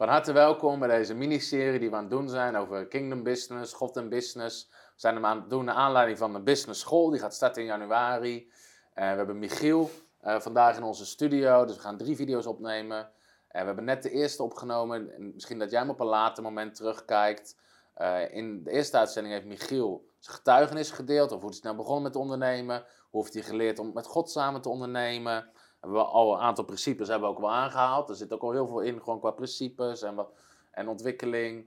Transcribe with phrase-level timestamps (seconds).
[0.00, 3.72] Van harte welkom bij deze miniserie die we aan het doen zijn over Kingdom Business,
[3.72, 4.68] God en Business.
[4.70, 7.62] We zijn hem aan het doen naar aanleiding van de Business School, die gaat starten
[7.62, 8.50] in januari.
[8.94, 12.98] En we hebben Michiel eh, vandaag in onze studio, dus we gaan drie video's opnemen.
[13.48, 16.42] En we hebben net de eerste opgenomen, en misschien dat jij hem op een later
[16.42, 17.56] moment terugkijkt.
[17.94, 22.02] Eh, in de eerste uitzending heeft Michiel zijn getuigenis gedeeld, over hoe hij snel begonnen
[22.02, 22.84] met ondernemen.
[23.10, 26.64] Hoe heeft hij geleerd om met God samen te ondernemen hebben we al een aantal
[26.64, 28.08] principes hebben we ook wel aangehaald.
[28.08, 30.32] Er zit ook al heel veel in, gewoon qua principes en, wat,
[30.70, 31.66] en ontwikkeling.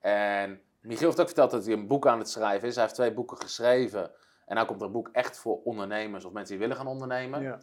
[0.00, 2.74] En Michiel heeft ook verteld dat hij een boek aan het schrijven is.
[2.74, 4.10] Hij heeft twee boeken geschreven.
[4.46, 7.42] En nu komt er een boek echt voor ondernemers of mensen die willen gaan ondernemen.
[7.42, 7.58] Ja.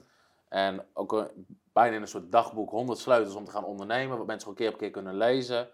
[0.49, 4.17] En ook een, bijna in een soort dagboek 100 sleutels om te gaan ondernemen.
[4.17, 5.69] Wat mensen gewoon keer op keer kunnen lezen.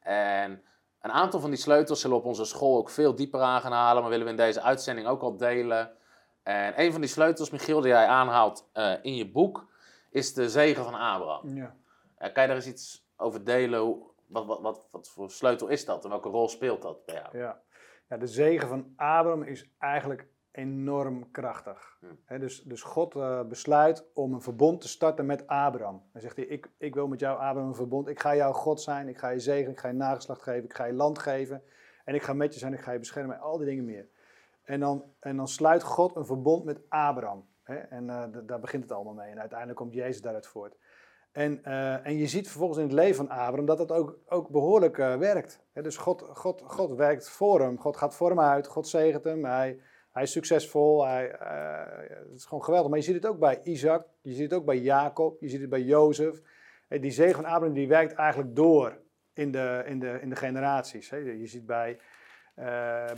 [0.00, 0.62] En
[1.00, 3.72] een aantal van die sleutels zullen we op onze school ook veel dieper aan gaan
[3.72, 4.02] halen.
[4.02, 5.90] Maar willen we in deze uitzending ook al delen.
[6.42, 9.66] En een van die sleutels, Michiel, die jij aanhaalt eh, in je boek,
[10.10, 11.56] is de zegen van Abraham.
[11.56, 11.74] Ja.
[12.18, 14.02] Kan je daar eens iets over delen?
[14.26, 17.38] Wat, wat, wat, wat voor sleutel is dat en welke rol speelt dat bij jou?
[17.38, 17.60] Ja.
[18.08, 21.98] ja, de zegen van Abraham is eigenlijk enorm krachtig.
[22.00, 22.38] Hm.
[22.38, 26.02] Dus, dus God eh, besluit om een verbond te starten met Abraham.
[26.12, 28.08] Dan zegt hij, ik, ik wil met jou Abraham een verbond.
[28.08, 30.74] Ik ga jouw God zijn, ik ga je zegen, ik ga je nageslacht geven, ik
[30.74, 31.62] ga je land geven.
[32.04, 34.08] En ik ga met je zijn, ik ga je beschermen en al die dingen meer.
[34.68, 37.48] En dan, en dan sluit God een verbond met Abraham.
[37.62, 37.74] Hè?
[37.76, 39.30] En eh, daar begint het allemaal mee.
[39.30, 40.76] En uiteindelijk komt Jezus daaruit voort.
[41.32, 44.48] En, eh, en je ziet vervolgens in het leven van Abraham dat het ook, ook
[44.48, 45.60] behoorlijk eh, werkt.
[45.72, 45.82] Hè?
[45.82, 47.78] Dus God, God, God werkt voor hem.
[47.78, 48.66] God gaat voor hem uit.
[48.66, 49.44] God zegent hem.
[49.44, 49.80] Hij,
[50.12, 51.06] hij is succesvol.
[51.06, 51.34] Hij,
[52.08, 52.90] het is gewoon geweldig.
[52.90, 54.06] Maar je ziet het ook bij Isaac.
[54.20, 55.40] Je ziet het ook bij Jacob.
[55.40, 56.40] Je ziet het bij Jozef.
[56.88, 58.98] Die zegen van Abraham die werkt eigenlijk door
[59.32, 61.10] in de, in de, in de generaties.
[61.10, 61.16] Hè?
[61.16, 61.98] Je ziet bij,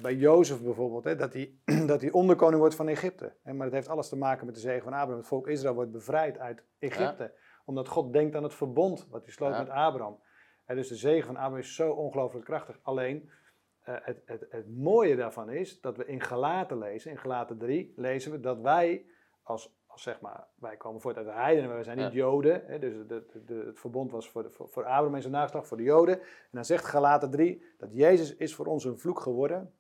[0.02, 1.54] bij Jozef bijvoorbeeld, hè, dat, hij,
[1.86, 3.36] dat hij onderkoning wordt van Egypte.
[3.42, 5.16] Hè, maar dat heeft alles te maken met de zegen van Abraham.
[5.16, 7.34] Het volk Israël wordt bevrijd uit Egypte.
[7.64, 9.58] Omdat God denkt aan het verbond wat hij sloot Ja.
[9.58, 10.20] met Abraham.
[10.66, 12.78] Dus de zegen van Abraham is zo ongelooflijk krachtig.
[12.82, 13.30] Alleen,
[13.80, 17.92] eh, het, het, het mooie daarvan is dat we in Galaten lezen, in Galaten 3,
[17.96, 19.06] lezen we dat wij
[19.42, 22.18] als zeg maar, wij komen voort uit de heidenen, maar we zijn niet Ja.
[22.18, 22.62] Joden.
[22.66, 25.76] Hè, dus de, het verbond was voor, de, voor, voor Abraham en zijn nageslacht, voor
[25.76, 26.20] de Joden.
[26.20, 29.74] En dan zegt Galaten 3 dat Jezus is voor ons een vloek geworden,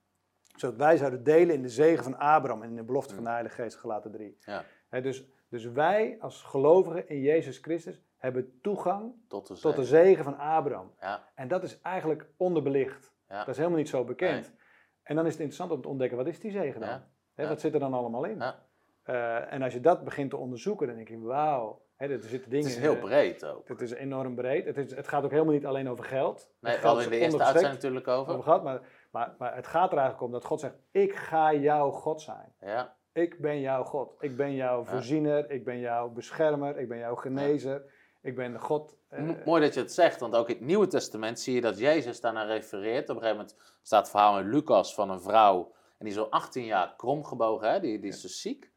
[0.56, 3.30] zodat wij zouden delen in de zegen van Abraham en in de belofte van de
[3.30, 4.36] Heilige Geest, Galaten 3.
[4.40, 9.76] Ja, Hè, dus, dus wij als gelovigen in Jezus Christus hebben toegang tot de tot
[9.76, 10.24] de zegen.
[10.24, 10.92] van Abraham.
[11.00, 13.12] Ja, En dat is eigenlijk onderbelicht.
[13.28, 14.46] Dat is helemaal niet zo bekend.
[14.46, 14.58] Nee.
[15.02, 17.02] En dan is het interessant om te ontdekken, wat is die zegen dan?
[17.34, 17.48] Hè.
[17.48, 18.38] Wat zit er dan allemaal in?
[18.38, 18.68] ja.
[19.02, 22.50] Eh, en als je dat begint te onderzoeken, dan denk je, wauw, hè, er zitten
[22.50, 23.68] dingen Het is heel eh, breed ook.
[23.68, 24.64] Het is enorm breed.
[24.64, 26.50] Het, is, het gaat ook helemaal niet alleen over geld.
[26.60, 28.32] Nee, geld hadden in de eerste uitzending natuurlijk over.
[28.32, 28.80] over gehad, maar,
[29.10, 32.52] maar, maar het gaat er eigenlijk om dat God zegt, ik ga jouw God zijn.
[32.60, 34.14] Ja, Ik ben jouw God.
[34.20, 35.50] Ik ben jouw voorziener.
[35.50, 36.78] Ik ben jouw beschermer.
[36.78, 37.82] Ik ben jouw genezer.
[38.22, 38.96] Ik ben de God.
[39.08, 41.78] eh, Mooi dat je het zegt, want ook in het Nieuwe Testament zie je dat
[41.78, 43.08] Jezus daarnaar refereert.
[43.08, 46.18] Op een gegeven moment staat het verhaal in Lucas van een vrouw, en die is
[46.18, 47.80] al 18 jaar kromgebogen, hè?
[47.80, 48.69] Die, die is dus ziek.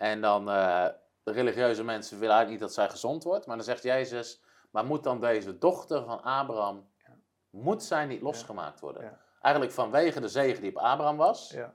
[0.00, 0.86] En dan, eh,
[1.22, 4.84] de religieuze mensen willen eigenlijk niet dat zij gezond wordt, maar dan zegt Jezus, maar
[4.84, 6.88] moet dan deze dochter van Abraham,
[7.50, 9.02] moet zij niet losgemaakt worden?
[9.02, 9.18] Ja.
[9.40, 11.74] Eigenlijk vanwege de zegen die op Abraham was, ja,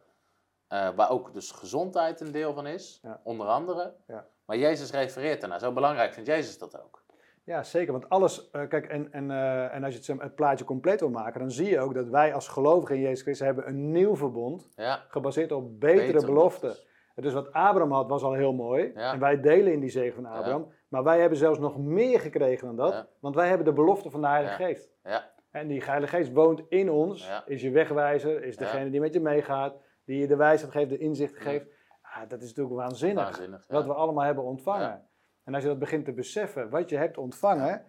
[0.68, 3.94] eh, waar ook dus gezondheid een deel van is, onder andere.
[4.08, 4.28] Ja.
[4.46, 5.60] Maar Jezus refereert ernaar.
[5.60, 7.04] Zo belangrijk vindt Jezus dat ook.
[7.44, 7.92] ja, zeker.
[7.92, 8.50] Want alles.
[8.52, 11.52] eh, kijk, en, en, eh, en als je het, het plaatje compleet wil maken, dan
[11.52, 14.70] zie je ook dat wij als gelovigen in Jezus Christus hebben een nieuw verbond.
[14.76, 16.62] Ja, gebaseerd op betere, Betere beloften.
[16.62, 16.94] beloftes.
[17.16, 18.92] Dus wat Abraham had, was al heel mooi.
[18.96, 19.14] Ja.
[19.14, 20.72] En wij delen in die zegen van Abraham.
[20.88, 22.94] Maar wij hebben zelfs nog meer gekregen dan dat.
[22.94, 23.08] Ja.
[23.20, 24.64] Want wij hebben de belofte van de Heilige.
[24.64, 24.90] Geest.
[25.04, 29.14] ja, En die Heilige Geest woont in ons, is je wegwijzer, is degene die met
[29.14, 29.76] je meegaat,
[30.06, 31.68] die je de wijsheid geeft, de inzicht geeft.
[32.02, 33.66] Ah, dat is natuurlijk waanzinnig, waanzinnig.
[33.68, 35.08] wat we allemaal hebben ontvangen.
[35.44, 37.86] En als je dat begint te beseffen, wat je hebt ontvangen,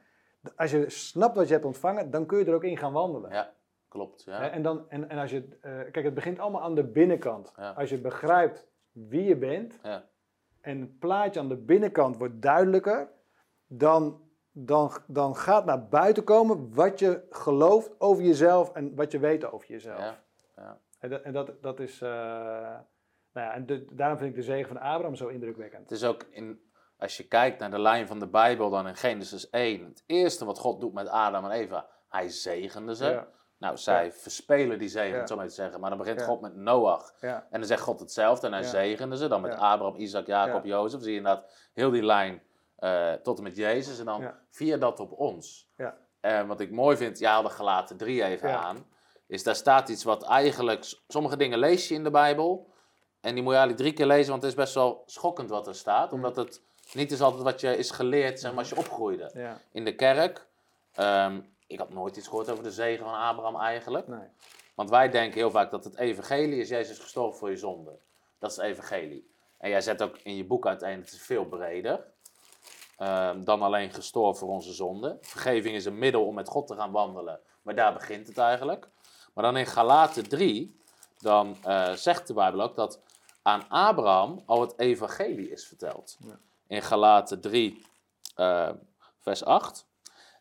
[0.57, 3.31] als je snapt wat je hebt ontvangen, dan kun je er ook in gaan wandelen.
[3.33, 3.53] Ja,
[3.89, 4.23] klopt.
[4.25, 4.51] Ja.
[4.51, 7.55] En, dan, en, en als je, eh, kijk, het begint allemaal aan de binnenkant.
[7.77, 8.67] Als je begrijpt
[9.09, 10.05] wie je bent Ja.
[10.61, 13.09] en het plaatje aan de binnenkant wordt duidelijker,
[13.67, 14.21] dan,
[14.53, 19.51] dan, dan gaat naar buiten komen wat je gelooft over jezelf en wat je weet
[19.53, 19.99] over jezelf.
[19.99, 20.23] Ja.
[20.57, 20.81] Ja.
[20.99, 24.43] En, dat, en dat, dat is, eh, nou ja, en de- daarom vind ik de
[24.43, 25.83] zegen van Abraham zo indrukwekkend.
[25.83, 26.61] Het is ook in,
[26.99, 30.45] als je kijkt naar de lijn van de Bijbel, dan in Genesis 1, het eerste
[30.45, 33.25] wat God doet met Adam en Eva, hij zegende ze.
[33.59, 34.11] Nou, zij Ja.
[34.13, 35.81] verspelen die zegen, om het zo maar te zeggen.
[35.81, 36.23] Maar dan begint.
[36.23, 37.13] God met Noach.
[37.21, 39.29] En dan zegt God hetzelfde en hij zegende ze.
[39.29, 39.51] Dan met.
[39.53, 40.71] Abraham, Isaac, Jacob, Ja.
[40.71, 41.01] Jozef.
[41.03, 42.43] Zie je inderdaad heel die lijn
[42.77, 43.99] eh, tot en met Jezus.
[43.99, 45.69] En dan via dat op ons.
[45.77, 45.97] Ja.
[46.21, 48.87] En wat ik mooi vind, ja, de gelaten 3 even aan.
[49.27, 52.71] Is daar staat iets wat eigenlijk, sommige dingen lees je in de Bijbel.
[53.21, 55.67] En die moet je eigenlijk drie keer lezen, want het is best wel schokkend wat
[55.67, 56.13] er staat.
[56.13, 56.63] Omdat het
[56.93, 59.31] niet is altijd wat je is geleerd, zeg maar, als je opgroeide.
[59.35, 60.47] ja, In de kerk,
[60.95, 64.09] ehm, ik had nooit iets gehoord over de zegen van Abraham eigenlijk.
[64.09, 64.29] nee.
[64.75, 67.99] Want wij denken heel vaak dat het evangelie is, Jezus is gestorven voor je zonde.
[68.39, 69.31] Dat is het evangelie.
[69.59, 72.05] En jij zet ook in je boek uiteen, het is veel breder
[72.97, 75.19] ehm, dan alleen gestorven voor onze zonde.
[75.21, 78.89] Vergeving is een middel om met God te gaan wandelen, maar daar begint het eigenlijk.
[79.35, 80.81] Maar dan in Galaten 3,
[81.19, 83.01] dan eh, zegt de Bijbel ook dat
[83.43, 86.17] aan Abraham al het evangelie is verteld.
[86.21, 86.39] Ja.
[86.67, 87.87] In Galaten 3,
[88.35, 88.71] eh,
[89.19, 89.87] vers 8.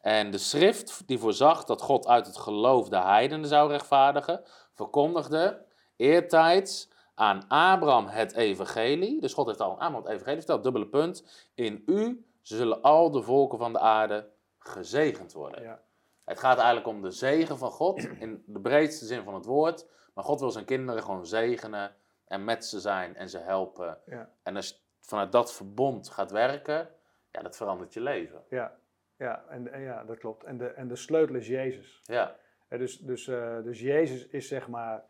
[0.06, 4.42] En de schrift die voorzag dat God uit het geloof de heidenen zou rechtvaardigen,
[4.74, 5.66] verkondigde
[5.96, 9.22] eertijds aan Abraham het evangelie.
[9.22, 11.48] Dus God heeft al aan Abraham het evangelie verteld, dubbele punt.
[11.54, 14.30] In u zullen al de volken van de aarde
[14.60, 15.64] gezegend worden.
[15.64, 15.82] Ja,
[16.26, 19.86] Het gaat eigenlijk om de zegen van God in de breedste zin van het woord.
[20.14, 21.96] Maar God wil zijn kinderen gewoon zegenen
[22.28, 23.98] en met ze zijn en ze helpen.
[24.06, 26.90] ja, En als je vanuit dat verbond gaat werken,
[27.32, 28.44] ja, dat verandert je leven.
[28.50, 28.76] ja,
[29.18, 30.44] ja, en, en ja, dat klopt.
[30.44, 32.02] En de, en de sleutel is Jezus.
[32.04, 32.36] Ja,
[32.70, 35.04] dus, dus, eh, dus Jezus is zeg maar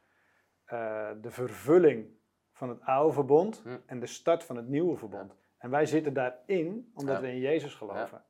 [0.65, 2.07] eh, de vervulling
[2.51, 3.77] van het oude verbond Hm.
[3.85, 5.35] en de start van het nieuwe verbond.
[5.57, 7.21] En wij zitten daarin omdat Ja.
[7.21, 8.23] we in Jezus geloven.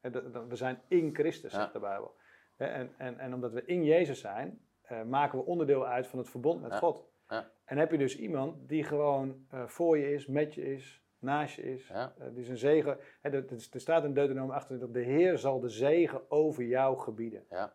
[0.50, 2.16] We zijn in Christus, zegt de Bijbel.
[2.58, 6.30] En, en, en omdat we in Jezus zijn, eh, maken we onderdeel uit van het
[6.30, 6.76] verbond met.
[6.76, 7.08] God.
[7.30, 7.50] Ja.
[7.66, 11.74] En heb je dus iemand die gewoon voor je is, met je is, naast je
[11.74, 11.88] is.
[11.88, 12.14] Ja.
[12.20, 12.98] eh, die zijn zegen.
[13.22, 16.64] Hè, dat- dat is- er staat in Deuteronomium 28, de Heer zal de zegen over
[16.64, 17.44] jou gebieden.
[17.50, 17.74] ja.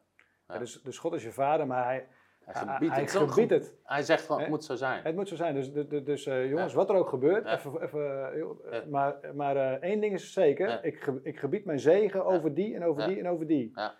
[0.49, 0.58] Ja.
[0.58, 2.06] Dus, dus God is je vader, maar hij,
[2.44, 3.11] Hij gebiedt hij het.
[3.11, 3.75] Gebiedt het.
[3.85, 5.02] Hij zegt van, het moet zo zijn.
[5.02, 5.55] Het moet zo zijn.
[5.55, 6.79] Dus, dus, dus, dus, eh, jongens, Ja.
[6.79, 7.56] wat er ook gebeurt, Ja.
[7.56, 8.82] even, even, eh, Ja.
[8.88, 12.85] maar, maar één ding is zeker, ik, ge- ik gebied mijn zegen over die en
[12.85, 13.70] over die en over die.
[13.75, 13.93] Dat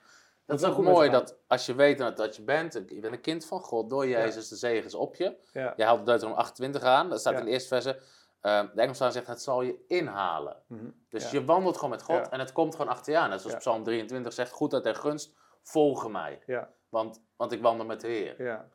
[0.47, 3.15] moet is ook mooi je dat als je weet dat, dat je bent, je bent
[3.15, 5.37] een kind van God, door Jezus de zegen is op je.
[5.53, 7.99] Jij haalt Deuteronomium 28 aan, dat staat in de eerste verse.
[8.43, 10.63] Uh, de Engelstaan zegt, het zal je inhalen.
[10.67, 10.91] Mhm.
[11.09, 11.39] Dus Ja.
[11.39, 12.31] je wandelt gewoon met God Ja.
[12.31, 13.29] en het komt gewoon achter je aan.
[13.31, 13.59] Net zoals Ja.
[13.61, 16.43] Psalm 23 zegt, goed uit en gunst, volgen mij.
[16.47, 18.43] Ja, Want, want ik wandel met de Heer.
[18.43, 18.69] ja,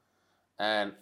[0.56, 0.98] En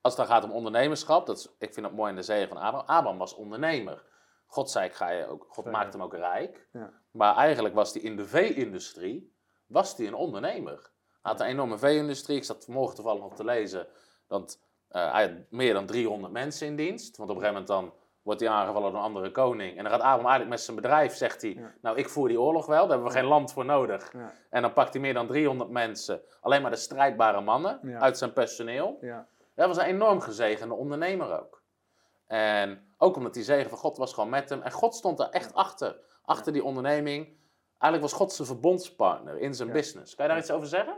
[0.00, 2.48] als het dan gaat om ondernemerschap, dat is, ik vind het mooi in de zegen
[2.48, 2.88] van Abraham.
[2.88, 4.04] Abraham was ondernemer.
[4.46, 6.68] God zei, ik ga je ook, God maakte hem ook rijk.
[6.72, 6.92] Ja.
[7.10, 9.34] Maar eigenlijk was hij in de vee-industrie,
[9.66, 10.90] was hij een ondernemer.
[11.22, 12.36] Hij had een enorme vee-industrie.
[12.36, 13.86] Ik zat vanmorgen toevallig nog te lezen,
[14.26, 14.60] dat
[14.90, 17.16] eh, hij had meer dan 300 mensen in dienst.
[17.16, 19.70] Want op een gegeven moment dan wordt hij aangevallen door een andere koning.
[19.76, 21.74] En dan gaat Abraham eigenlijk met zijn bedrijf, zegt hij, Ja.
[21.82, 24.12] nou ik voer die oorlog wel, daar hebben we geen land voor nodig.
[24.12, 27.98] ja, En dan pakt hij meer dan 300 mensen, alleen maar de strijdbare mannen Ja.
[27.98, 28.98] uit zijn personeel.
[29.00, 31.62] ja, Dat was een enorm gezegende ondernemer ook.
[32.26, 34.62] En ook omdat die zegen van God was gewoon met hem.
[34.62, 35.96] En God stond daar echt achter.
[36.24, 37.26] Achter die onderneming.
[37.78, 40.14] Eigenlijk was God zijn verbondspartner in zijn business.
[40.14, 40.94] Kan je daar iets over zeggen?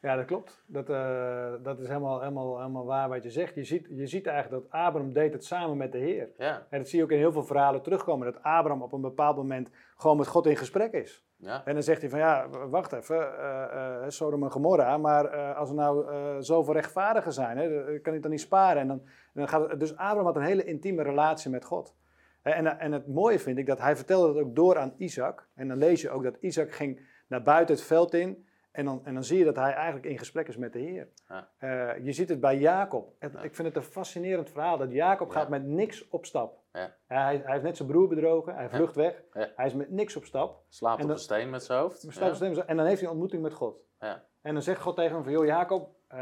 [0.00, 0.62] Ja, dat klopt.
[0.66, 3.54] Dat, eh, dat is helemaal, helemaal, helemaal waar wat je zegt.
[3.54, 6.28] Je ziet, je ziet eigenlijk dat Abraham deed het samen met de Heer.
[6.36, 6.66] Ja.
[6.70, 8.32] En dat zie je ook in heel veel verhalen terugkomen.
[8.32, 11.24] Dat Abraham op een bepaald moment gewoon met God in gesprek is.
[11.36, 11.64] ja.
[11.64, 15.68] En dan zegt hij van ja, wacht even, eh eh Sodom en Gomorra, maar als
[15.68, 16.06] er nou
[16.42, 18.82] zoveel rechtvaardigen zijn, hè, kan ik dan niet sparen.
[18.82, 21.94] En dan, dan gaat het, dus Abraham had een hele intieme relatie met God.
[22.42, 25.48] En, en het mooie vind ik dat hij vertelde dat ook door aan Isaac.
[25.54, 28.47] En dan lees je ook dat Isaac ging naar buiten het veld in.
[28.70, 31.08] En dan, en dan zie je dat hij eigenlijk in gesprek is met de Heer.
[31.28, 31.48] Ja.
[31.58, 33.12] Eh, je ziet het bij Jacob.
[33.18, 33.42] Het- Ja.
[33.42, 35.34] Ik vind het een fascinerend verhaal dat Jacob Ja.
[35.34, 36.58] gaat met niks op stap.
[36.72, 36.94] Ja.
[37.06, 39.22] Hij, hij heeft net zijn broer bedrogen, hij vlucht weg.
[39.32, 40.62] Hij is met niks op stap.
[40.68, 41.98] Slaapt op een steen met zijn hoofd.
[42.08, 42.34] Staan Ja.
[42.34, 43.80] stemmen, En dan heeft hij een ontmoeting met God.
[43.98, 44.24] Ja.
[44.42, 46.18] En dan zegt God tegen hem van, joh Jacob, eh,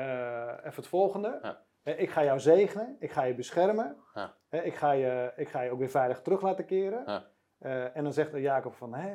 [0.58, 1.56] even het volgende.
[1.82, 3.96] Eh, Ik ga jou zegenen, ik ga je beschermen.
[4.14, 4.34] Ja.
[4.50, 7.02] Ik, ga je, ik ga je ook weer veilig terug laten keren.
[7.06, 7.90] Ja.
[7.92, 9.14] En dan zegt Jacob van, hè?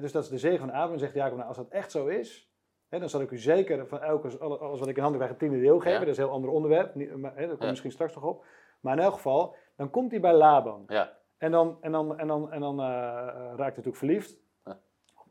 [0.00, 0.98] Dus dat is de zegen van Abraham.
[0.98, 2.51] Zegt Jacob, nou als dat echt zo is,
[3.00, 5.40] dan zal ik u zeker van elke, alle- alles wat ik in handen krijg een
[5.48, 5.92] tiende deel geven.
[5.92, 5.98] Ja.
[5.98, 7.68] Dat is een heel ander onderwerp, Niet- maar, daar komt Ja.
[7.68, 8.44] misschien straks nog op.
[8.80, 10.84] Maar in elk geval, dan komt hij bij Laban.
[10.86, 11.12] Ja.
[11.38, 14.36] En dan, en dan, en dan, en dan eh, raakt hij natuurlijk verliefd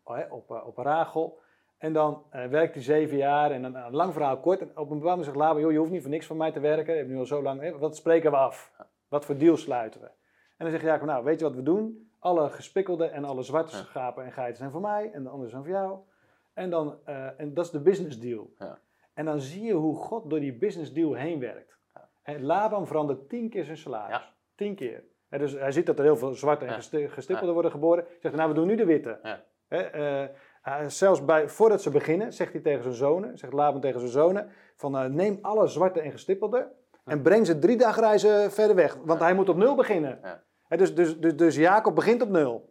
[0.03, 1.39] op, hè, op, eh, op Rachel.
[1.77, 4.61] En dan eh, werkt hij zeven jaar en dan, een lang verhaal kort.
[4.61, 6.51] En op een bepaald moment zegt Laban, joh, je hoeft niet voor niks van mij
[6.51, 6.91] te werken.
[6.93, 8.71] Je hebt nu al zo lang, wat spreken we af?
[9.07, 10.07] Wat voor deal sluiten we?
[10.07, 12.11] En dan zegt Jacob, nou, weet je wat we doen?
[12.19, 15.63] Alle gespikkelde en alle zwarte schapen en geiten zijn voor mij en de andere zijn
[15.63, 15.99] voor jou.
[16.53, 18.53] En, dan, eh, en dat is de business deal.
[18.57, 18.79] Ja.
[19.13, 21.79] En dan zie je hoe God door die business deal heen werkt.
[22.21, 24.15] En Laban verandert tien keer zijn salaris.
[24.15, 24.33] Ja.
[24.55, 25.03] Tien keer.
[25.29, 28.05] Dus hij ziet dat er heel veel zwarte en gestippelde worden geboren.
[28.19, 29.19] Zegt nou, we doen nu de witte.
[29.23, 29.43] Ja.
[29.67, 30.35] Hè, eh,
[30.67, 34.11] Uh, zelfs bij, voordat ze beginnen, zegt hij tegen zijn zonen, zegt Laban tegen zijn
[34.11, 36.71] zonen, van neem alle zwarte en gestippelde
[37.05, 38.97] en breng ze drie dagreizen verder weg.
[39.05, 40.19] Want hij moet op nul beginnen.
[40.23, 40.75] Ja.
[40.77, 42.70] dus, dus, dus, dus Jacob begint op nul.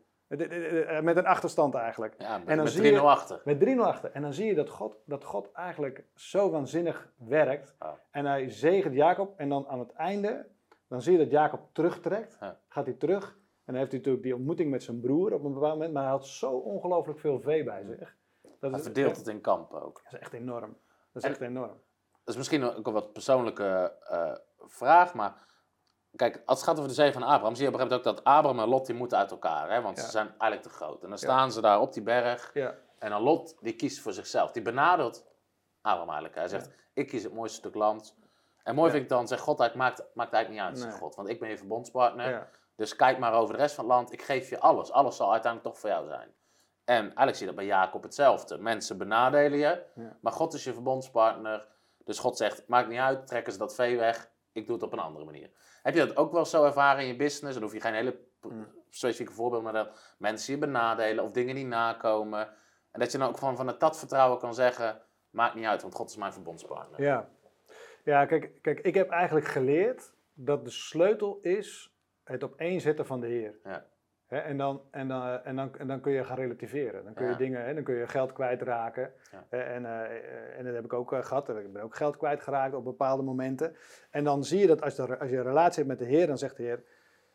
[1.02, 2.14] Met een achterstand eigenlijk.
[2.18, 3.40] Ja, met, en dan met 3-0 achter.
[3.44, 4.10] Met 3-0 achter.
[4.12, 7.74] En dan zie je dat God, dat God eigenlijk zo waanzinnig werkt.
[7.78, 7.92] Oh.
[8.10, 9.34] En hij zegent Jacob.
[9.36, 10.46] En dan aan het einde,
[10.88, 12.38] dan zie je dat Jacob terugtrekt.
[12.68, 13.28] Gaat hij terug.
[13.28, 15.92] En dan heeft hij natuurlijk die ontmoeting met zijn broer op een bepaald moment.
[15.92, 18.16] Maar hij had zo ongelooflijk veel vee bij zich.
[18.60, 20.00] Dat hij verdeelt het in kampen ook.
[20.04, 20.76] Dat is echt enorm.
[21.12, 21.80] Dat is echt enorm.
[22.24, 24.34] Dat is misschien ook een wat persoonlijke uh,
[24.66, 25.46] vraag, maar
[26.16, 28.18] Kijk, als het gaat over de zee van Abraham, zie je op een gegeven moment
[28.18, 29.70] ook dat Abraham en Lot die moeten uit elkaar.
[29.70, 29.82] Hè?
[29.82, 31.02] Want ze zijn eigenlijk te groot.
[31.02, 32.50] En dan staan ze daar op die berg.
[32.54, 32.74] Ja.
[32.98, 34.52] En dan Lot, die kiest voor zichzelf.
[34.52, 35.24] Die benadert
[35.80, 36.34] Abraham eigenlijk.
[36.34, 38.16] Hij zegt, ik kies het mooiste stuk land.
[38.62, 40.98] En mooi vind ik dan, zegt God, het maakt, maakt eigenlijk niet uit, nee.
[41.00, 41.14] God.
[41.14, 42.48] Want ik ben je verbondspartner.
[42.76, 44.12] Dus kijk maar over de rest van het land.
[44.12, 44.92] Ik geef je alles.
[44.92, 46.34] Alles zal uiteindelijk toch voor jou zijn.
[46.84, 48.58] En eigenlijk zie je dat bij Jacob hetzelfde.
[48.58, 49.82] Mensen benadelen je,
[50.20, 51.66] maar God is je verbondspartner.
[52.04, 54.30] Dus God zegt, maakt niet uit, trekken ze dat vee weg.
[54.52, 55.50] Ik doe het op een andere manier.
[55.82, 57.54] Heb je dat ook wel zo ervaren in je business?
[57.54, 58.66] Dan hoef je geen hele mm.
[58.88, 62.48] specifieke voorbeeld, maar dat mensen je benadelen of dingen niet nakomen.
[62.90, 65.94] En dat je dan ook van, van dat vertrouwen kan zeggen, maakt niet uit, want
[65.94, 67.02] God is mijn verbondspartner.
[67.02, 67.28] Ja,
[68.04, 71.94] ja kijk, kijk, ik heb eigenlijk geleerd dat de sleutel is
[72.24, 73.58] het op één zetten van de Heer.
[73.64, 73.86] Ja
[74.30, 77.04] en, dan, en, dan, en, dan, en dan kun je gaan relativeren.
[77.04, 79.12] Dan kun je, dingen, dan kun je geld kwijtraken.
[79.32, 79.58] Ja.
[79.58, 81.48] en, uh, en dat heb ik ook uh, gehad.
[81.48, 83.76] Ik ben ook geld kwijtgeraakt op bepaalde momenten.
[84.10, 86.26] En dan zie je dat als, de, als je een relatie hebt met de Heer,
[86.26, 86.84] dan zegt de Heer,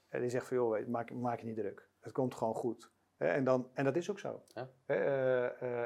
[0.09, 1.87] en die zegt van joh, weet, maak, maak je niet druk.
[1.99, 2.91] Het komt gewoon goed.
[3.17, 4.43] en, dan, en dat is ook zo.
[4.47, 4.69] Ja.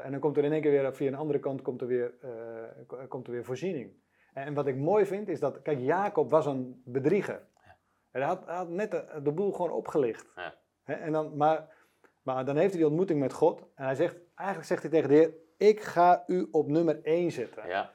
[0.02, 2.12] en dan komt er in één keer weer, via een andere kant, komt er weer,
[3.08, 3.92] komt er weer voorziening.
[4.34, 7.48] En, en, wat ik mooi vind, is dat, kijk, Jacob was een bedrieger.
[8.10, 10.34] Hij had, had net de, de boel gewoon opgelicht.
[10.94, 11.68] En dan, maar,
[12.22, 13.60] maar dan heeft hij die ontmoeting met God.
[13.74, 17.30] En hij zegt, eigenlijk zegt hij tegen de Heer, ik ga u op nummer 1
[17.30, 17.68] zetten.
[17.68, 17.90] Ja.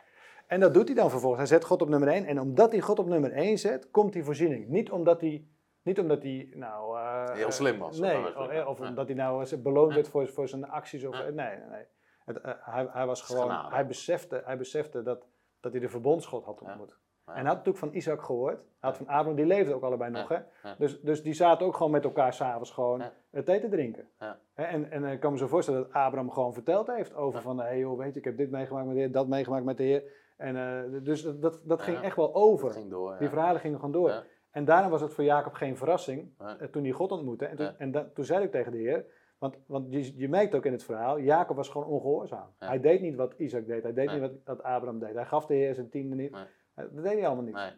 [0.47, 1.49] En dat doet hij dan vervolgens.
[1.49, 2.25] Hij zet God op nummer 1.
[2.25, 4.67] En omdat hij God op nummer 1 zet, komt die voorziening.
[4.67, 5.47] Niet omdat hij,
[5.81, 6.97] niet omdat hij nou...
[6.97, 7.99] Uh, Heel slim was.
[7.99, 11.05] Nee, of, of omdat hij nou beloond werd voor, voor zijn acties.
[11.05, 11.85] Of, nee, nee, nee.
[12.25, 13.51] Het, uh, hij, hij was gewoon...
[13.51, 15.27] Hij besefte, hij besefte dat,
[15.59, 16.97] dat hij de verbondsgod had ontmoet.
[17.25, 18.57] En hij had natuurlijk van Isaac gehoord.
[18.57, 20.29] Hij had van Abraham, die leefde ook allebei nog.
[20.29, 20.37] Hè?
[20.77, 24.07] Dus, dus die zaten ook gewoon met elkaar s'avonds gewoon het thee te drinken.
[24.53, 27.59] En, en ik kan me zo voorstellen dat Abraham gewoon verteld heeft over van...
[27.59, 29.77] Hé hey joh, weet je, ik heb dit meegemaakt met de Heer, dat meegemaakt met
[29.77, 30.03] de Heer.
[30.37, 32.71] En, uh, dus dat, dat ging echt wel over.
[32.71, 34.23] Ging door, die verhalen gingen gewoon door.
[34.51, 37.45] En daarom was het voor Jacob geen verrassing uh, toen hij God ontmoette.
[37.45, 39.05] En, toen, en toen zei ik tegen de Heer...
[39.37, 42.47] Want, want je, je merkt ook in het verhaal, Jacob was gewoon ongehoorzaam.
[42.57, 43.83] Hij deed niet wat Isaac deed.
[43.83, 45.13] Hij deed niet wat, wat Abraham deed.
[45.13, 46.35] Hij gaf de Heer zijn tiende niet.
[46.75, 47.53] Dat deed hij allemaal niet.
[47.53, 47.71] Nee.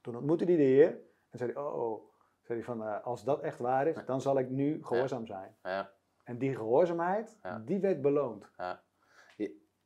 [0.00, 0.98] Toen ontmoette hij de Heer
[1.30, 2.06] en zei hij, oh, oh.
[2.42, 5.56] Zei hij van, uh, als dat echt waar is, dan zal ik nu gehoorzaam zijn.
[5.62, 5.90] Ja.
[6.24, 8.50] En die gehoorzaamheid, die werd beloond.
[8.56, 8.82] Ja.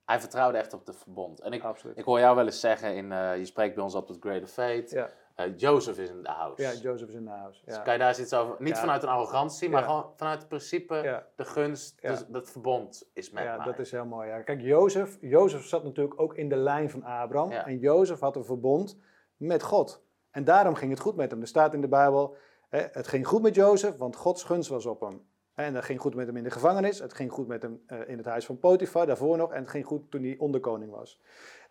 [0.05, 1.41] Hij vertrouwde echt op de verbond.
[1.41, 4.09] En ik, ik hoor jou wel eens zeggen, in, uh, je spreekt bij ons op
[4.09, 5.09] het Greater Fate, ja.
[5.37, 6.63] Uh, Jozef is in de house.
[6.63, 7.63] Ja, Jozef is in de house.
[7.65, 11.25] Dus kan je daar iets over, niet vanuit een arrogantie, maar gewoon vanuit het principe,
[11.37, 13.67] de gunst, dus dat verbond is met ja, mij.
[13.67, 14.29] dat is heel mooi.
[14.29, 14.41] Ja.
[14.41, 17.51] Kijk, Jozef, Jozef zat natuurlijk ook in de lijn van Abraham.
[17.51, 18.99] En Jozef had een verbond
[19.37, 20.05] met God.
[20.31, 21.41] En daarom ging het goed met hem.
[21.41, 22.37] Er staat in de Bijbel,
[22.69, 25.23] hè, het ging goed met Jozef, want Gods gunst was op hem.
[25.55, 26.99] En dat ging goed met hem in de gevangenis.
[26.99, 29.53] Het ging goed met hem uh, in het huis van Potifar, daarvoor nog.
[29.53, 31.21] En het ging goed toen hij onderkoning was.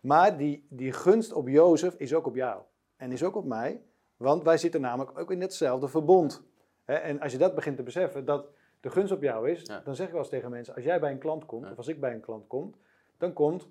[0.00, 2.62] Maar die, die gunst op Jozef is ook op jou.
[3.02, 3.82] En is ook op mij.
[4.16, 6.42] Want wij zitten namelijk ook in hetzelfde verbond.
[6.84, 8.46] En als je dat begint te beseffen, dat
[8.80, 11.10] de gunst op jou is, dan zeg ik wel eens tegen mensen: als jij bij
[11.10, 12.74] een klant komt, of als ik bij een klant kom,
[13.18, 13.68] dan komt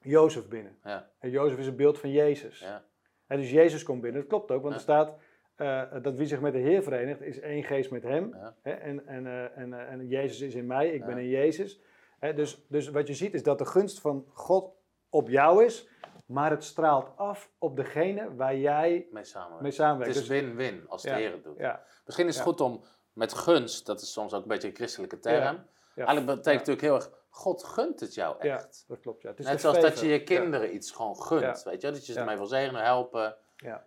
[0.00, 0.78] Jozef binnen.
[0.84, 1.10] Ja.
[1.18, 2.60] En Jozef is een beeld van Jezus.
[2.60, 2.84] Ja.
[3.26, 4.20] En dus Jezus komt binnen.
[4.20, 5.14] Dat klopt ook, want er staat
[5.56, 8.34] uh, dat wie zich met de Heer verenigt, is één geest met Hem.
[8.62, 11.80] En, en, uh, en, uh, en Jezus is in mij, ik ben in Jezus.
[12.18, 12.34] Hè?
[12.34, 14.74] Dus, dus wat je ziet is dat de gunst van God
[15.10, 15.88] op jou is,
[16.26, 19.62] maar het straalt af op degene waar jij mee samenwerkt.
[19.62, 20.14] Mee samenwerkt.
[20.14, 21.58] Het is dus- win-win als de Heer het doet.
[21.58, 21.82] Ja.
[22.04, 25.18] Misschien is het goed om met gunst, dat is soms ook een beetje een christelijke
[25.18, 25.66] term.
[25.94, 28.84] Eigenlijk betekent natuurlijk heel erg, God gunt het jou echt.
[28.88, 29.22] dat klopt.
[29.22, 29.28] Ja.
[29.28, 31.62] Het is Net zoals dat je je kinderen iets gewoon gunt.
[31.62, 31.90] Weet je?
[31.90, 33.36] Dat je ze ermee wil zegenen, helpen.
[33.56, 33.86] Ja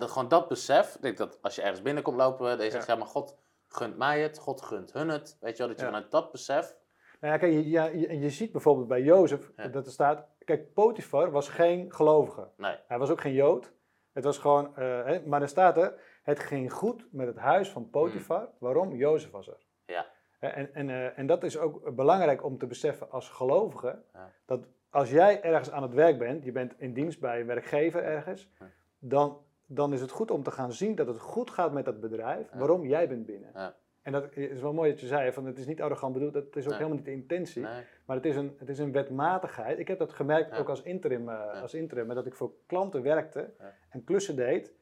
[0.00, 2.86] dat gewoon dat besef, ik denk dat als je ergens binnenkomt lopen, dat je zegt,
[2.86, 2.94] ja.
[2.94, 3.36] maar God
[3.68, 5.36] gunt mij het, God gunt hun het.
[5.40, 6.76] Weet je wel, dat je vanuit dat besef...
[7.20, 7.68] Nou ja, kijk, je,
[7.98, 12.48] je, je ziet bijvoorbeeld bij Jozef, dat er staat, kijk, Potifar was geen gelovige.
[12.56, 12.76] Nee.
[12.86, 13.72] Hij was ook geen Jood.
[14.12, 17.90] Het was gewoon, uh, maar er staat er, het ging goed met het huis van
[17.90, 18.40] Potifar.
[18.40, 18.48] Mm.
[18.58, 18.94] Waarom?
[18.94, 19.66] Jozef was er.
[19.86, 20.06] Ja.
[20.38, 24.32] En, en, uh, en dat is ook belangrijk om te beseffen als gelovige, ja.
[24.46, 28.02] dat als jij ergens aan het werk bent, je bent in dienst bij een werkgever
[28.02, 28.50] ergens,
[28.98, 29.38] dan
[29.72, 32.50] dan is het goed om te gaan zien dat het goed gaat met dat bedrijf.
[32.52, 32.86] Waarom?
[32.86, 33.74] Jij bent binnen.
[34.14, 36.44] En dat is wel mooi dat je zei, van het is niet arrogant bedoeld, dat
[36.56, 36.72] is ook Nee.
[36.78, 37.62] helemaal niet de intentie.
[37.62, 37.82] Nee.
[38.06, 39.78] Maar het is, een, het is een wetmatigheid.
[39.78, 40.58] Ik heb dat gemerkt Ja.
[40.58, 41.60] ook als interim, eh, Ja.
[41.60, 43.74] als interim, dat ik voor klanten werkte Ja.
[43.88, 44.74] en klussen deed,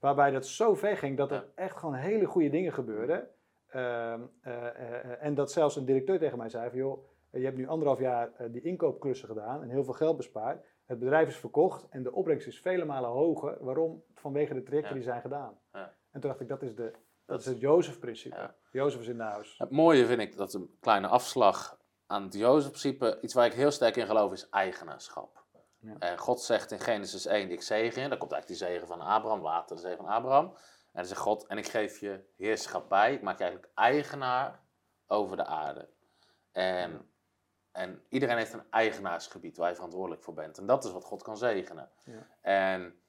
[0.00, 3.28] waarbij dat zo ver ging dat er echt gewoon hele goede dingen gebeurden.
[3.68, 7.56] Ehm, eh, eh, en dat zelfs een directeur tegen mij zei van, joh, je hebt
[7.56, 10.64] nu anderhalf jaar die inkoopklussen gedaan en heel veel geld bespaard.
[10.84, 13.56] Het bedrijf is verkocht en de opbrengst is vele malen hoger.
[13.60, 14.02] Waarom?
[14.14, 15.58] Vanwege de trajecten die zijn gedaan.
[16.14, 16.92] En toen dacht ik, dat is, de,
[17.26, 18.36] dat is het Jozef-principe.
[18.36, 18.54] Ja.
[18.70, 19.54] Jozef is in de huis.
[19.58, 23.70] Het mooie vind ik dat een kleine afslag aan het Jozef-principe, iets waar ik heel
[23.70, 25.44] sterk in geloof, is eigenaarschap.
[25.78, 25.96] Ja.
[25.98, 28.08] En God zegt in Genesis 1, ik zegen je.
[28.08, 30.44] Daar komt eigenlijk die zegen van Abraham, later de zegen van Abraham.
[30.44, 33.12] En dan zegt God, en ik geef je heerschappij.
[33.14, 34.60] Ik maak je eigenlijk eigenaar
[35.06, 35.88] over de aarde.
[36.52, 37.10] En,
[37.72, 40.58] en iedereen heeft een eigenaarsgebied waar je verantwoordelijk voor bent.
[40.58, 41.90] En dat is wat God kan zegenen.
[42.04, 42.26] Ja.
[42.40, 43.03] En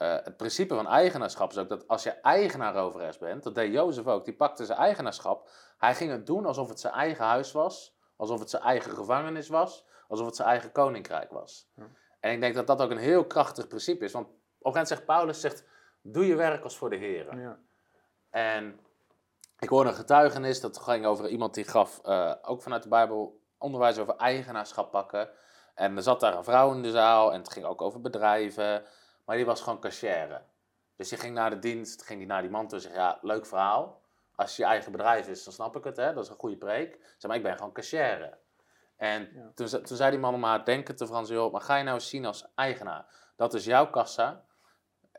[0.00, 3.54] eh, het principe van eigenaarschap is ook dat als je eigenaar over ergens bent, dat
[3.54, 5.50] deed Jozef ook, die pakte zijn eigenaarschap.
[5.78, 9.48] Hij ging het doen alsof het zijn eigen huis was, alsof het zijn eigen gevangenis
[9.48, 11.70] was, alsof het zijn eigen koninkrijk was.
[11.74, 11.88] Ja.
[12.20, 14.70] En ik denk dat dat ook een heel krachtig principe is, want op een gegeven
[14.70, 15.64] moment zegt Paulus, zegt,
[16.02, 17.38] doe je werk als voor de Heer.
[17.38, 17.58] Ja.
[18.30, 18.80] En
[19.58, 23.40] ik hoorde een getuigenis, dat ging over iemand die gaf, eh, ook vanuit de Bijbel,
[23.58, 25.30] onderwijs over eigenaarschap pakken.
[25.74, 28.84] En er zat daar een vrouw in de zaal en het ging ook over bedrijven,
[29.30, 30.42] maar die was gewoon cashier.
[30.96, 33.18] Dus die ging naar de dienst, ging die naar die man toe en zei, ja,
[33.22, 34.00] leuk verhaal.
[34.34, 36.12] Als je eigen bedrijf is, dan snap ik het, hè?
[36.12, 36.98] dat is een goede preek.
[37.18, 38.38] Zeg maar, ik ben gewoon cashier.
[38.96, 39.50] En Ja.
[39.54, 41.82] toen, ze- toen zei die man om haar denken te Frans, joh, maar ga je
[41.84, 43.06] nou eens zien als eigenaar.
[43.36, 44.44] Dat is jouw kassa.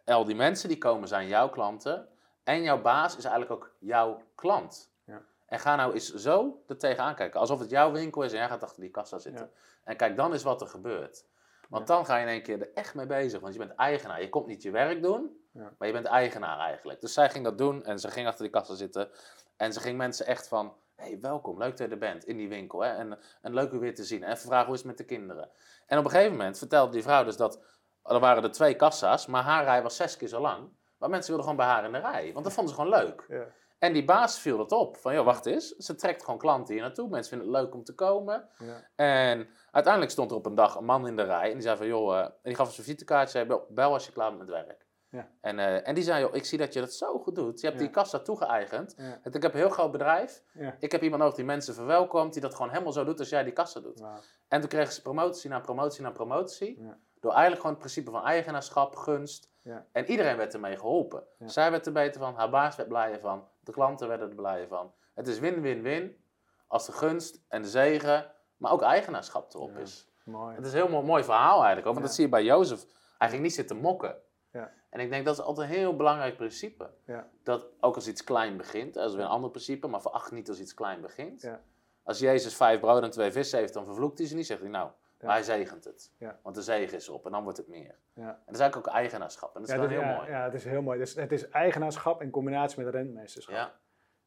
[0.05, 2.07] Al die mensen die komen zijn jouw klanten.
[2.43, 4.91] En jouw baas is eigenlijk ook jouw klant.
[5.03, 5.21] Ja.
[5.45, 7.39] En ga nou eens zo er tegenaan kijken.
[7.39, 9.51] Alsof het jouw winkel is en jij gaat achter die kassa zitten.
[9.83, 11.25] En kijk dan eens wat er gebeurt.
[11.71, 13.39] Want dan ga je in één keer er echt mee bezig.
[13.39, 14.21] Want je bent eigenaar.
[14.21, 15.73] Je komt niet je werk doen, Ja.
[15.77, 17.01] maar je bent eigenaar eigenlijk.
[17.01, 19.09] Dus zij ging dat doen en ze ging achter die kassa zitten.
[19.57, 20.73] En ze ging mensen echt van...
[20.95, 22.79] hey, welkom, leuk dat je er bent in die winkel.
[22.83, 22.89] Hè?
[22.89, 24.23] En, en leuk u weer te zien.
[24.23, 25.49] En even vragen hoe is het met de kinderen.
[25.85, 27.59] En op een gegeven moment vertelde die vrouw dus dat...
[28.03, 30.69] Er waren er twee kassa's, maar haar rij was zes keer zo lang.
[30.97, 32.33] Maar mensen wilden gewoon bij haar in de rij.
[32.33, 33.25] Want dat vonden ze gewoon leuk.
[33.27, 33.45] Ja.
[33.81, 34.97] En die baas viel het op.
[34.97, 35.67] Van, joh, wacht eens.
[35.75, 37.09] Ze trekt gewoon klanten hier naartoe.
[37.09, 38.49] Mensen vinden het leuk om te komen.
[38.57, 38.87] Ja.
[38.95, 41.47] En uiteindelijk stond er op een dag een man in de rij.
[41.47, 43.45] En die zei van, joh, eh, en die gaf een visitekaartje.
[43.45, 44.85] Zei, bel, als je klaar bent met werk.
[45.09, 45.27] Ja.
[45.41, 47.59] En, eh, en die zei, joh, ik zie dat je dat zo goed doet.
[47.61, 47.85] Je hebt Ja.
[47.85, 48.93] die kassa toegeëigend.
[48.97, 49.19] Ja.
[49.23, 50.43] Ik heb een heel groot bedrijf.
[50.79, 52.33] Ik heb iemand nodig die mensen verwelkomt.
[52.33, 54.03] Die dat gewoon helemaal zo doet als jij die kassa doet.
[54.47, 56.81] En toen kregen ze promotie na promotie na promotie.
[57.19, 59.49] Door eigenlijk gewoon het principe van eigenaarschap, gunst.
[59.91, 61.23] En iedereen werd ermee geholpen.
[61.45, 64.67] Zij werd er beter van, haar baas werd blijer van, de klanten werden er blijer
[64.67, 64.93] van.
[65.13, 66.23] Het is win-win-win
[66.67, 69.79] als de gunst en de zegen, maar ook eigenaarschap erop Ja.
[69.79, 70.09] is.
[70.25, 70.55] Mooi.
[70.55, 72.03] Het is een heel mooi, mooi verhaal eigenlijk, ook, want Ja.
[72.03, 72.85] dat zie je bij Jozef.
[73.17, 74.15] Hij ging niet zitten mokken.
[74.51, 74.71] Ja.
[74.89, 76.89] En ik denk dat is altijd een heel belangrijk principe.
[77.05, 77.27] Ja.
[77.43, 80.49] Dat ook als iets klein begint, dat is weer een ander principe, maar veracht niet
[80.49, 81.41] als iets klein begint.
[81.41, 81.61] Ja.
[82.03, 84.45] Als Jezus vijf broden en twee vissen heeft, dan vervloekt hij ze niet.
[84.45, 84.89] Zegt hij nou.
[85.21, 86.11] Maar hij zegent het.
[86.41, 87.95] Want de zegen is erop en dan wordt het meer.
[88.13, 88.21] Ja.
[88.29, 89.55] En dat is eigenlijk ook eigenaarschap.
[89.55, 90.29] En dat is wel heel mooi.
[90.29, 90.99] Ja, het is heel mooi.
[91.01, 93.55] Is, het is eigenaarschap in combinatie met rentmeesterschap.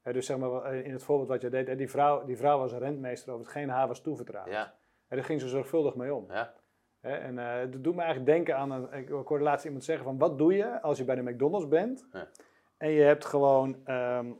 [0.02, 2.72] Dus zeg maar, eh, in het voorbeeld wat je deed, die vrouw, die vrouw was
[2.72, 4.48] een rentmeester over hetgeen haar was toevertrouwd.
[4.48, 4.74] ja,
[5.08, 6.26] En daar ging ze zorgvuldig mee om.
[6.30, 6.52] ja,
[7.00, 10.04] en eh dat doet me eigenlijk denken aan, een, ik ik hoorde laatst iemand zeggen
[10.04, 12.28] van, wat doe je als je bij de McDonald's bent Ja.
[12.76, 14.32] en je hebt gewoon ehm,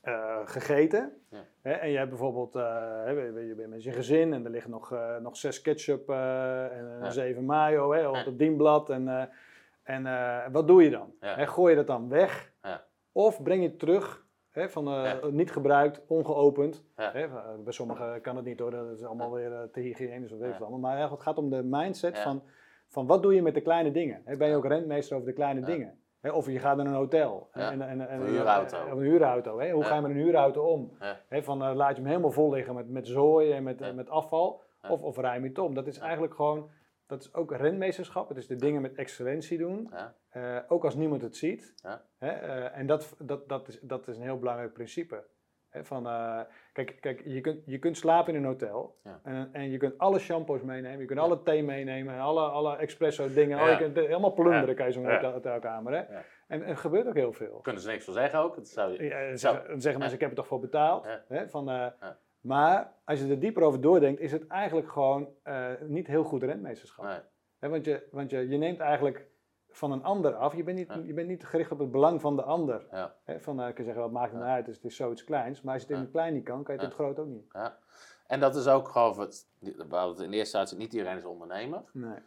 [0.00, 1.24] eh, gegeten.
[1.62, 2.62] Hè, en je hebt bijvoorbeeld, eh,
[3.48, 6.98] je bent met je gezin en er liggen nog, eh, nog zes ketchup eh, en
[7.00, 7.10] Ja.
[7.10, 8.90] zeven mayo hè, op het dienblad.
[8.90, 9.30] En,
[9.82, 10.02] en
[10.52, 11.12] wat doe je dan?
[11.20, 11.34] Ja.
[11.36, 12.52] Hè, gooi je dat dan weg?
[12.62, 12.84] Ja.
[13.12, 15.18] Of breng je het terug, hè, van, Ja.
[15.30, 16.84] niet gebruikt, ongeopend?
[16.96, 17.12] Ja.
[17.64, 20.58] Bij sommigen kan het niet hoor, dat is allemaal weer te hygiënisch of weet Ja.
[20.58, 20.78] allemaal.
[20.78, 22.42] Maar het gaat om de mindset van,
[22.88, 24.22] van wat doe je met de kleine dingen?
[24.24, 26.01] Hè, ben je ook rentmeester over de kleine dingen?
[26.22, 27.48] Hè, of je gaat naar een hotel.
[27.54, 27.70] Ja.
[27.70, 28.76] En, en, en, Of een huurauto.
[28.76, 29.58] Of een huurauto.
[29.58, 29.70] Hè?
[29.70, 30.92] Hoe ga je met een huurauto om?
[31.28, 33.92] Hè, van, eh, laat je hem helemaal vol liggen met, met zooi en met, eh,
[33.92, 34.62] met afval?
[34.88, 35.74] Of, of ruim je het om?
[35.74, 36.70] Dat is eigenlijk gewoon,
[37.06, 38.28] dat is ook rentmeesterschap.
[38.28, 39.92] Het is de dingen met excellentie doen.
[40.28, 41.74] Eh, ook als niemand het ziet.
[42.18, 42.30] Hè,
[42.68, 45.24] en dat, dat, dat, is, dat is een heel belangrijk principe.
[45.80, 46.40] Van, eh,
[46.72, 48.98] kijk, kijk je, kunt, je kunt slapen in een hotel.
[49.04, 49.20] Ja.
[49.22, 50.98] En, en je kunt alle shampoos meenemen.
[51.00, 51.24] Je kunt Ja.
[51.24, 52.14] alle thee meenemen.
[52.14, 53.58] En alle, alle espresso dingen.
[53.58, 53.70] Oh, Ja.
[53.70, 55.92] je kunt het helemaal plunderen kan je zo'n hotelkamer.
[55.92, 56.02] Hè?
[56.48, 57.58] En, er gebeurt ook heel veel.
[57.62, 58.54] kunnen ze niks van zeggen ook.
[58.56, 59.04] Dat zou je...
[59.04, 61.06] Ja, dan zeggen, mensen, ik heb er toch voor betaald.
[61.28, 61.86] Hè, van, eh.
[62.40, 66.42] Maar als je er dieper over doordenkt, is het eigenlijk gewoon eh, niet heel goed
[66.42, 67.04] rentmeesterschap.
[67.04, 67.18] Nee.
[67.58, 69.26] Hè, want je, want je, je neemt eigenlijk
[69.72, 70.54] van een ander af.
[70.56, 71.00] Je bent niet, Ja.
[71.04, 72.86] je bent niet gericht op het belang van de ander.
[72.90, 73.14] Ja.
[73.38, 74.66] Van, eh, kun je zeggen, wat maakt het nou uit?
[74.66, 75.62] Dus het is zoiets kleins.
[75.62, 77.18] Maar als je het in het klein niet kan, kan je het in het groot
[77.18, 77.52] ook niet.
[77.52, 77.78] Ja.
[78.26, 79.72] En dat is ook gewoon, het in
[80.08, 81.82] eerste instantie, niet iedereen is ondernemer.
[81.92, 82.18] Nee.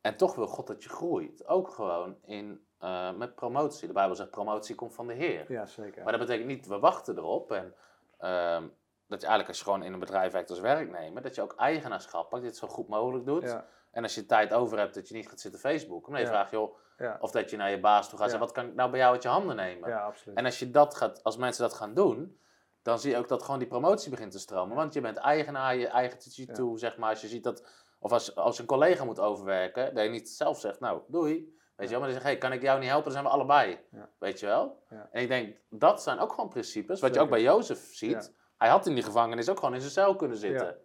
[0.00, 1.46] En toch wil God dat je groeit.
[1.46, 3.86] Ook gewoon in, eh, met promotie.
[3.86, 5.52] De Bijbel zegt promotie komt van de Heer.
[5.52, 6.02] Ja, zeker.
[6.02, 7.52] Maar dat betekent niet, we wachten erop.
[7.52, 7.74] En
[8.18, 8.66] ehm,
[9.06, 11.54] dat je eigenlijk als je gewoon in een bedrijf werkt als werknemer, dat je ook
[11.56, 13.56] eigenaarschap pakt, dit zo goed mogelijk doet.
[13.90, 16.14] En als je tijd over hebt, dat je niet gaat zitten Facebooken.
[16.14, 16.26] Je Ja.
[16.26, 18.74] vraagt, joh, ja, of dat je naar je baas toe gaat en wat kan ik
[18.74, 19.88] nou bij jou uit je handen nemen?
[19.88, 20.36] ja, absoluut.
[20.36, 22.38] En als, je dat gaat, als mensen dat gaan doen,
[22.82, 24.76] dan zie je ook dat gewoon die promotie begint te stromen.
[24.76, 26.18] Want je bent eigenaar, je eigen
[26.52, 27.10] toe, zeg maar.
[27.10, 27.66] Als je ziet dat,
[27.98, 31.58] of als, als een collega moet overwerken, dat je niet zelf zegt, nou, doei.
[31.76, 33.04] Weet je wel, maar dan zeg je, hey, kan ik jou niet helpen?
[33.04, 33.78] Dan zijn we allebei.
[34.18, 34.82] Weet je wel?
[35.10, 37.00] En ik denk, dat zijn ook gewoon principes.
[37.00, 38.34] Wat je ook bij Jozef ziet.
[38.58, 40.78] Hij had in die gevangenis ook gewoon in zijn cel kunnen zitten.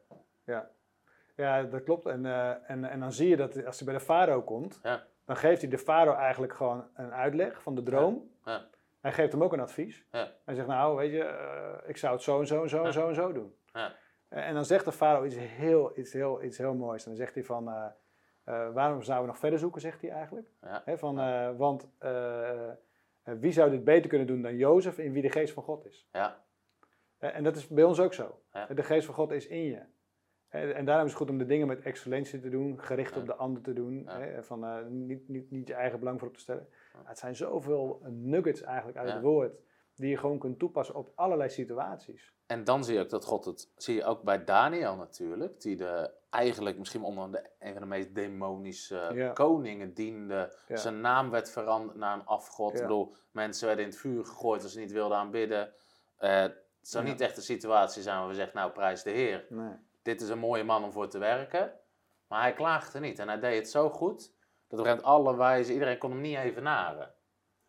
[0.46, 0.70] Ja.
[1.36, 2.06] Ja, dat klopt.
[2.06, 5.04] En, eh, en, en dan zie je dat als hij bij de farao komt, Ja.
[5.26, 8.32] dan geeft hij de farao eigenlijk gewoon een uitleg van de droom.
[8.46, 8.66] Ja.
[9.02, 10.06] Hij geeft hem ook een advies.
[10.12, 10.32] Ja.
[10.46, 12.94] Hij zegt, nou, weet je, eh, ik zou het zo en zo en zo en
[12.94, 13.56] zo en zo doen.
[13.74, 13.94] Ja.
[14.30, 17.04] En dan zegt de farao iets heel, iets, heel, iets heel moois.
[17.04, 20.48] En dan zegt hij van, eh, waarom zouden we nog verder zoeken, zegt hij eigenlijk.
[20.86, 21.16] Van,
[21.58, 21.90] want
[23.24, 26.08] wie zou dit beter kunnen doen dan Jozef, in wie de geest van God is?
[26.12, 26.44] Ja.
[27.18, 28.42] En dat is bij ons ook zo.
[28.76, 29.82] De geest van God is in je.
[30.56, 33.20] En daarom is het goed om de dingen met excellentie te doen, gericht Ja.
[33.20, 34.04] op de ander te doen.
[34.04, 34.20] Ja.
[34.20, 36.68] Hè, van, eh, niet, niet, niet je eigen belang voorop te stellen.
[36.94, 37.00] Ja.
[37.04, 39.54] Het zijn zoveel nuggets eigenlijk uit het woord,
[39.96, 42.34] die je gewoon kunt toepassen op allerlei situaties.
[42.46, 45.76] En dan zie je ook dat God het, zie je ook bij Daniel natuurlijk, die
[45.76, 50.58] de, eigenlijk misschien onder de, een van de meest demonische koningen diende.
[50.68, 52.74] Zijn naam werd veranderd naar een afgod.
[52.74, 55.74] Ik bedoel, mensen werden in het vuur gegooid als ze niet wilden aanbidden.
[56.18, 59.46] Eh, het zou niet echt een situatie zijn waar we zeggen, nou prijs de Heer.
[59.50, 59.74] Nee.
[60.06, 61.74] Dit is een mooie man om voor te werken.
[62.28, 64.34] Maar hij klaagde niet en hij deed het zo goed,
[64.68, 67.14] dat rent alle wijze, iedereen kon hem niet even naren.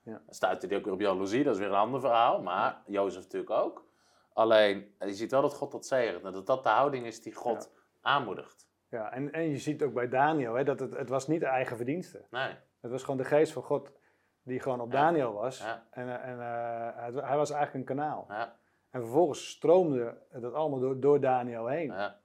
[0.02, 0.12] Ja.
[0.24, 2.42] Dan stuitte hij ook weer op jaloezie, dat is weer een ander verhaal.
[2.42, 3.86] Maar Jozef natuurlijk ook.
[4.32, 6.24] Alleen, je ziet wel dat God dat zegent.
[6.24, 8.68] En dat dat de houding is die God aanmoedigt.
[8.88, 11.46] Ja, en, en je ziet ook bij Daniel hè, dat het, het was niet de
[11.46, 12.26] eigen verdienste.
[12.30, 12.54] Nee.
[12.80, 13.92] Het was gewoon de geest van God
[14.42, 15.00] die gewoon op Ja.
[15.00, 15.58] Daniel was.
[15.58, 15.86] Ja.
[15.90, 18.24] En, eh, en eh, hij, hij was eigenlijk een kanaal.
[18.28, 18.56] Ja,
[18.90, 21.86] En vervolgens stroomde dat allemaal door, door Daniel heen.
[21.92, 22.20] ja,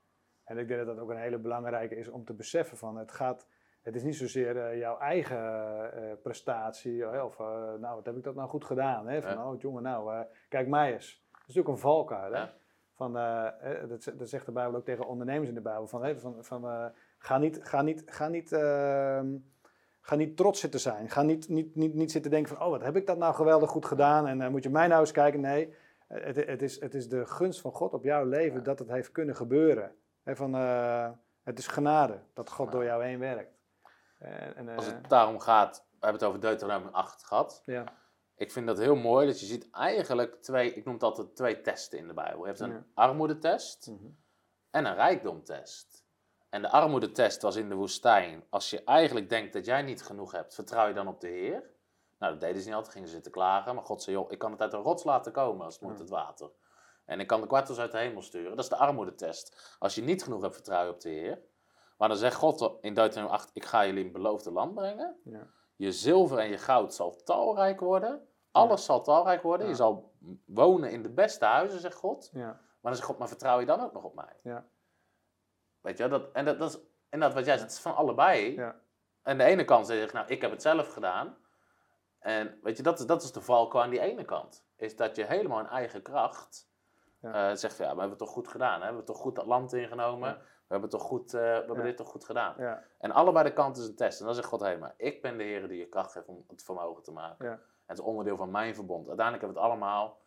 [0.51, 3.11] En ik denk dat dat ook een hele belangrijke is om te beseffen van het
[3.11, 3.47] gaat,
[3.81, 5.37] het is niet zozeer eh, jouw eigen
[5.93, 7.45] eh, prestatie hè, of eh,
[7.79, 9.21] nou wat heb ik dat nou goed gedaan hè?
[9.21, 11.25] van oh jongen nou eh, kijk mij eens.
[11.31, 12.45] Dat is natuurlijk een valkuil hè.
[13.01, 16.03] Van, eh, eh, dat, dat zegt de Bijbel ook tegen ondernemers in de Bijbel van,
[16.03, 16.85] hè, van, van eh,
[17.17, 19.27] ga niet, ga niet, ga niet, ehm,
[20.01, 21.09] ga niet trots zitten zijn.
[21.09, 23.69] Ga niet, niet, niet, niet zitten denken van oh wat heb ik dat nou geweldig
[23.69, 25.39] goed gedaan en eh, moet je mij nou eens kijken.
[25.41, 25.73] Nee,
[26.07, 28.63] eh, het, het, is, het is de gunst van God op jouw leven Ja.
[28.63, 29.95] dat het heeft kunnen gebeuren.
[30.25, 31.09] Van, eh,
[31.43, 32.71] het is genade dat God Ja.
[32.71, 33.59] door jou heen werkt.
[34.19, 37.61] En, en, Als eh, het daarom gaat, we hebben het over Deuteronomium 8 gehad.
[37.65, 37.83] ja,
[38.35, 41.61] Ik vind dat heel mooi dat je ziet eigenlijk twee, ik noem het altijd twee
[41.61, 42.39] testen in de Bijbel.
[42.39, 42.83] Je hebt een Ja.
[42.93, 44.05] armoedetest mhm.
[44.69, 46.05] en een rijkdomtest.
[46.49, 48.43] En de armoedetest was in de woestijn.
[48.49, 51.69] Als je eigenlijk denkt dat jij niet genoeg hebt, vertrouw je dan op de Heer?
[52.19, 53.75] Nou, dat deden ze niet altijd, gingen ze zitten klagen.
[53.75, 55.99] Maar God zei, joh, ik kan het uit de rots laten komen als het moet,
[55.99, 56.49] het water.
[57.05, 58.49] En ik kan de kwartels uit de hemel sturen.
[58.55, 59.75] Dat is de armoedetest.
[59.79, 61.41] Als je niet genoeg hebt, vertrouw je op de Heer.
[61.97, 65.19] Maar dan zegt God in Deuteronomium 8, ik ga jullie in het beloofde land brengen.
[65.23, 68.27] ja, Je zilver en je goud zal talrijk worden.
[68.51, 69.65] Alles zal talrijk worden.
[69.65, 69.71] Ja.
[69.71, 70.13] Je zal
[70.45, 72.29] wonen in de beste huizen, zegt God.
[72.33, 74.39] ja, Maar dan zegt God, maar vertrouw je dan ook nog op mij?
[74.43, 74.65] Ja.
[75.81, 78.53] Weet je, dat, en dat, dat is inderdaad wat jij zegt, het is van allebei.
[78.55, 78.75] ja,
[79.21, 81.37] En de ene kant zegt, nou, ik heb het zelf gedaan.
[82.19, 84.65] En weet je, dat is, dat is de valkuil aan die ene kant.
[84.75, 86.69] Is dat je helemaal in eigen kracht
[87.21, 87.49] Ja.
[87.49, 88.73] eh, zegt, van, ja, we hebben het toch goed gedaan.
[88.73, 88.79] Hè?
[88.79, 90.29] We hebben toch goed dat land ingenomen.
[90.29, 90.35] Ja.
[90.37, 92.55] We hebben, toch goed, eh, we hebben dit toch goed gedaan.
[92.57, 94.19] ja, En allebei de kanten is een test.
[94.19, 96.43] En dan zegt God, hé, maar ik ben de Heer die je kracht geeft om
[96.47, 97.49] het vermogen te maken.
[97.85, 99.07] Het is onderdeel van mijn verbond.
[99.07, 100.19] Uiteindelijk hebben we het allemaal.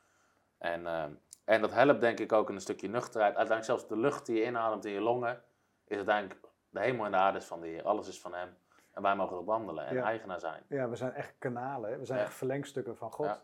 [0.58, 1.10] En, ehm,
[1.44, 3.36] en dat helpt denk ik ook in een stukje nuchterheid.
[3.36, 5.42] Uiteindelijk zelfs de lucht die je inademt in je longen,
[5.86, 7.82] is uiteindelijk de hemel en de aarde is van de Heer.
[7.84, 8.56] Alles is van Hem.
[8.92, 10.02] En wij mogen erop wandelen en Ja.
[10.02, 10.62] eigenaar zijn.
[10.68, 11.98] ja, we zijn echt kanalen, hè.
[11.98, 12.24] we zijn Ja.
[12.24, 13.26] echt verlengstukken van God.
[13.26, 13.42] Ja.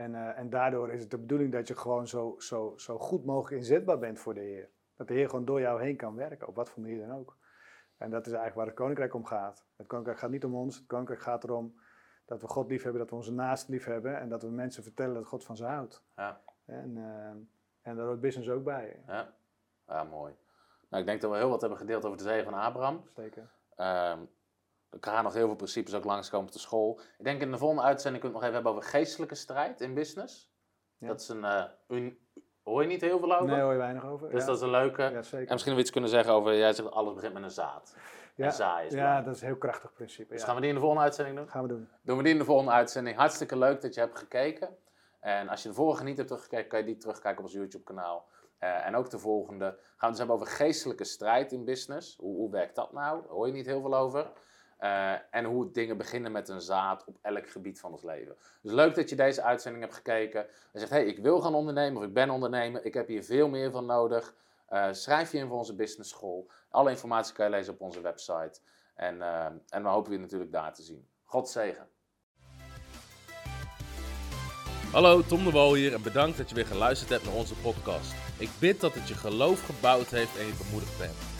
[0.00, 3.24] En, eh, en daardoor is het de bedoeling dat je gewoon zo, zo, zo goed
[3.24, 4.70] mogelijk inzetbaar bent voor de Heer.
[4.96, 7.36] Dat de Heer gewoon door jou heen kan werken, op wat voor manier dan ook.
[7.96, 9.66] En dat is eigenlijk waar het koninkrijk om gaat.
[9.76, 11.80] Het koninkrijk gaat niet om ons, het koninkrijk gaat erom
[12.24, 14.82] dat we God lief hebben, dat we onze naast lief hebben en dat we mensen
[14.82, 16.04] vertellen dat God van ze houdt.
[16.16, 16.40] Ja.
[16.64, 19.34] En, eh, en daar hoort business ook bij, Ja,
[19.86, 20.34] ja mooi.
[20.88, 23.04] Nou, ik denk dat we heel wat hebben gedeeld over de zegen van Abraham.
[23.14, 23.50] zeker.
[23.76, 24.18] Ehm
[24.90, 27.00] er gaan nog heel veel principes ook langskomen op de school.
[27.18, 29.80] Ik denk in de volgende uitzending kunnen we het nog even hebben over geestelijke strijd
[29.80, 30.50] in business.
[30.98, 31.06] Ja.
[31.06, 32.18] Dat is een, eh, un-
[32.62, 33.46] hoor je niet heel veel over?
[33.46, 34.30] Nee, hoor je weinig over.
[34.30, 34.46] Dus ja.
[34.46, 35.02] dat is een leuke.
[35.02, 37.96] ja, En misschien we iets kunnen zeggen over, jij zegt alles begint met een zaad.
[38.34, 40.32] Ja, En is ja, dat is een heel krachtig principe.
[40.32, 41.48] Dus gaan we die in de volgende uitzending doen?
[41.48, 41.88] gaan we doen.
[42.02, 43.16] Doen we die in de volgende uitzending.
[43.16, 44.76] Hartstikke leuk dat je hebt gekeken.
[45.20, 47.84] En als je de vorige niet hebt teruggekeken, kan je die terugkijken op ons YouTube
[47.84, 48.28] kanaal.
[48.58, 52.16] Eh, en ook de volgende gaan we het dus hebben over geestelijke strijd in business.
[52.16, 53.20] Hoe, hoe werkt dat nou?
[53.22, 54.30] Daar hoor je niet heel veel over.
[54.80, 58.36] Eh, en hoe dingen beginnen met een zaad op elk gebied van ons leven.
[58.62, 60.46] Dus leuk dat je deze uitzending hebt gekeken.
[60.72, 62.84] En zegt, hey, ik wil gaan ondernemen of ik ben ondernemer.
[62.84, 64.34] Ik heb hier veel meer van nodig.
[64.66, 66.50] Eh, schrijf je in voor onze business school.
[66.70, 68.60] Alle informatie kan je lezen op onze website.
[68.94, 71.08] En, uh, en we hopen je natuurlijk daar te zien.
[71.24, 71.88] God zegen.
[74.92, 78.14] Hallo, Tom de Wol hier en bedankt dat je weer geluisterd hebt naar onze podcast.
[78.38, 81.39] Ik bid dat het je geloof gebouwd heeft en je bemoedigd bent.